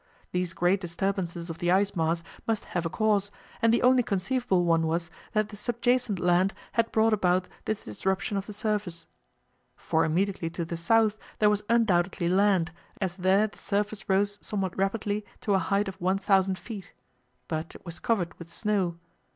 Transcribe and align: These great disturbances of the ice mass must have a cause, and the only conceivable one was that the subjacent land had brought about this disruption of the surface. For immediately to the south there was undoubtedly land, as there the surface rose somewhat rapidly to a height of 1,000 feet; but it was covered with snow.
These 0.31 0.53
great 0.53 0.81
disturbances 0.81 1.51
of 1.51 1.59
the 1.59 1.69
ice 1.69 1.95
mass 1.95 2.23
must 2.47 2.65
have 2.73 2.87
a 2.87 2.89
cause, 2.89 3.29
and 3.61 3.71
the 3.71 3.83
only 3.83 4.01
conceivable 4.01 4.63
one 4.65 4.87
was 4.87 5.11
that 5.33 5.49
the 5.49 5.55
subjacent 5.55 6.17
land 6.17 6.55
had 6.71 6.91
brought 6.91 7.13
about 7.13 7.47
this 7.65 7.83
disruption 7.83 8.35
of 8.35 8.47
the 8.47 8.51
surface. 8.53 9.05
For 9.75 10.03
immediately 10.03 10.49
to 10.49 10.65
the 10.65 10.75
south 10.75 11.19
there 11.37 11.51
was 11.51 11.61
undoubtedly 11.69 12.29
land, 12.29 12.71
as 12.99 13.15
there 13.17 13.45
the 13.45 13.59
surface 13.59 14.09
rose 14.09 14.39
somewhat 14.41 14.75
rapidly 14.75 15.23
to 15.41 15.53
a 15.53 15.59
height 15.59 15.87
of 15.87 16.01
1,000 16.01 16.57
feet; 16.57 16.93
but 17.47 17.75
it 17.75 17.85
was 17.85 17.99
covered 17.99 18.33
with 18.39 18.51
snow. 18.51 18.97